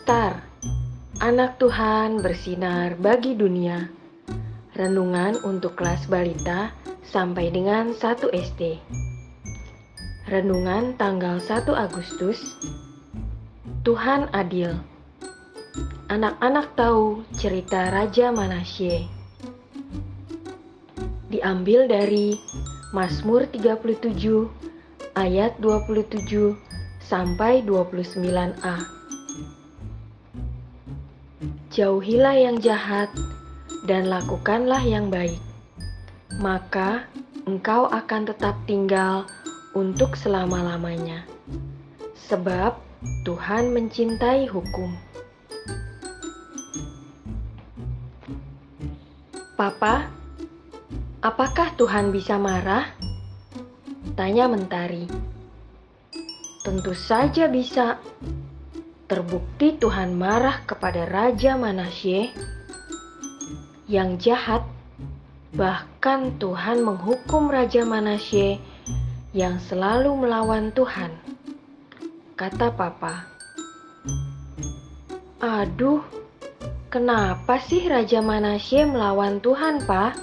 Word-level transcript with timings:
Star, 0.00 0.40
anak 1.20 1.60
Tuhan 1.60 2.24
bersinar 2.24 2.96
bagi 2.96 3.36
dunia. 3.36 3.92
Renungan 4.72 5.36
untuk 5.44 5.76
kelas 5.76 6.08
balita 6.08 6.72
sampai 7.04 7.52
dengan 7.52 7.92
1 7.92 8.32
SD. 8.32 8.80
Renungan 10.24 10.96
tanggal 10.96 11.36
1 11.36 11.68
Agustus. 11.76 12.56
Tuhan 13.84 14.32
adil. 14.32 14.72
Anak-anak 16.08 16.72
tahu 16.80 17.20
cerita 17.36 17.92
Raja 17.92 18.32
Manasye. 18.32 19.04
Diambil 21.28 21.92
dari 21.92 22.40
Mazmur 22.96 23.52
37 23.52 24.16
ayat 25.12 25.60
27 25.60 26.56
sampai 27.04 27.60
29a. 27.68 28.99
Jauhilah 31.70 32.34
yang 32.34 32.58
jahat 32.58 33.14
dan 33.86 34.10
lakukanlah 34.10 34.82
yang 34.82 35.06
baik. 35.06 35.38
Maka 36.42 37.06
engkau 37.46 37.86
akan 37.86 38.26
tetap 38.26 38.58
tinggal 38.66 39.22
untuk 39.78 40.18
selama-lamanya. 40.18 41.22
Sebab 42.26 42.74
Tuhan 43.22 43.70
mencintai 43.70 44.50
hukum. 44.50 44.90
Papa, 49.54 50.10
apakah 51.22 51.70
Tuhan 51.78 52.10
bisa 52.10 52.34
marah? 52.34 52.90
Tanya 54.18 54.50
Mentari. 54.50 55.06
Tentu 56.66 56.98
saja 56.98 57.46
bisa. 57.46 58.02
Terbukti 59.10 59.74
Tuhan 59.74 60.14
marah 60.14 60.62
kepada 60.62 61.02
Raja 61.02 61.58
Manasye 61.58 62.30
yang 63.90 64.22
jahat. 64.22 64.62
Bahkan 65.50 66.38
Tuhan 66.38 66.86
menghukum 66.86 67.50
Raja 67.50 67.82
Manasye 67.82 68.62
yang 69.34 69.58
selalu 69.66 70.14
melawan 70.14 70.70
Tuhan. 70.70 71.10
Kata 72.38 72.70
Papa. 72.70 73.26
Aduh, 75.42 76.06
kenapa 76.86 77.58
sih 77.66 77.90
Raja 77.90 78.22
Manasye 78.22 78.86
melawan 78.86 79.42
Tuhan, 79.42 79.90
Pak? 79.90 80.14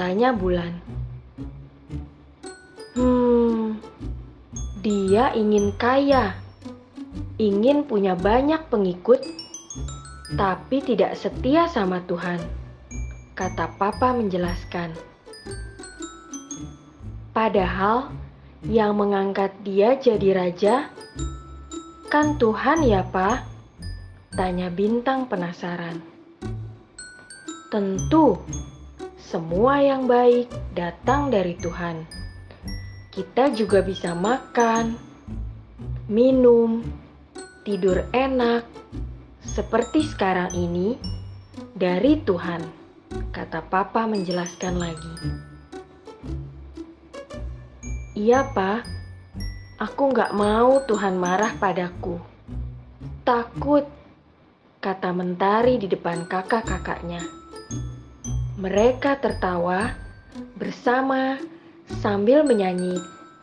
Tanya 0.00 0.32
Bulan. 0.32 0.80
Hmm, 2.96 3.76
dia 4.80 5.28
ingin 5.36 5.76
kaya, 5.76 6.47
ingin 7.38 7.86
punya 7.86 8.18
banyak 8.18 8.66
pengikut, 8.68 9.22
tapi 10.34 10.82
tidak 10.82 11.14
setia 11.14 11.70
sama 11.70 12.04
Tuhan, 12.04 12.42
kata 13.38 13.78
Papa 13.78 14.12
menjelaskan. 14.12 14.92
Padahal 17.32 18.10
yang 18.66 18.98
mengangkat 18.98 19.54
dia 19.62 19.94
jadi 19.94 20.34
raja 20.34 20.90
kan 22.10 22.36
Tuhan 22.36 22.82
ya, 22.82 23.06
Pak? 23.06 23.46
Tanya 24.34 24.68
Bintang 24.68 25.30
penasaran. 25.30 26.02
Tentu, 27.70 28.42
semua 29.16 29.78
yang 29.78 30.10
baik 30.10 30.50
datang 30.74 31.30
dari 31.30 31.54
Tuhan 31.56 32.18
kita 33.18 33.50
juga 33.50 33.82
bisa 33.82 34.14
makan, 34.14 34.94
minum, 36.06 36.86
tidur 37.68 38.00
enak, 38.16 38.64
seperti 39.44 40.00
sekarang 40.00 40.56
ini 40.56 40.96
dari 41.76 42.16
Tuhan, 42.16 42.64
kata 43.28 43.60
Papa 43.68 44.08
menjelaskan 44.08 44.80
lagi. 44.80 45.14
Iya, 48.16 48.48
Pak. 48.56 48.88
Aku 49.84 50.08
nggak 50.16 50.32
mau 50.32 50.80
Tuhan 50.88 51.20
marah 51.20 51.52
padaku. 51.60 52.16
Takut, 53.28 53.84
kata 54.80 55.12
Mentari 55.12 55.76
di 55.76 55.92
depan 55.92 56.24
kakak-kakaknya. 56.24 57.20
Mereka 58.56 59.20
tertawa 59.20 59.92
bersama 60.56 61.36
sambil 62.00 62.48
menyanyi 62.48 62.96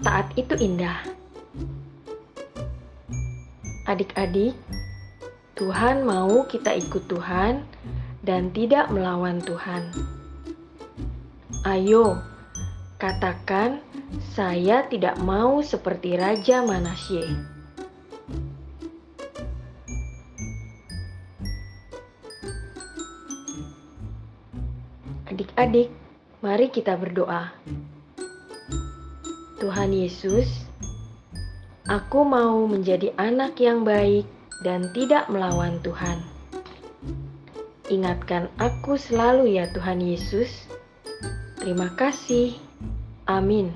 Taat 0.03 0.33
itu 0.35 0.59
indah. 0.59 1.24
Adik-adik, 3.85 4.57
Tuhan 5.53 6.09
mau 6.09 6.41
kita 6.49 6.73
ikut 6.73 7.05
Tuhan 7.05 7.61
dan 8.25 8.49
tidak 8.49 8.89
melawan 8.89 9.37
Tuhan. 9.45 9.93
Ayo, 11.69 12.17
katakan 12.97 13.85
saya 14.33 14.89
tidak 14.89 15.21
mau 15.21 15.61
seperti 15.61 16.17
Raja 16.17 16.65
Manasye. 16.65 17.29
Adik-adik, 25.29 25.93
mari 26.41 26.73
kita 26.73 26.97
berdoa. 26.97 27.53
Tuhan 29.61 29.93
Yesus, 29.93 30.64
aku 31.85 32.25
mau 32.25 32.65
menjadi 32.65 33.13
anak 33.17 33.57
yang 33.61 33.85
baik 33.85 34.25
dan 34.65 34.89
tidak 34.93 35.29
melawan 35.29 35.77
Tuhan. 35.85 36.21
Ingatkan 37.85 38.49
aku 38.57 38.97
selalu 38.97 39.61
ya 39.61 39.69
Tuhan 39.69 40.01
Yesus. 40.01 40.65
Terima 41.61 41.93
kasih. 41.93 42.57
Amin. 43.29 43.73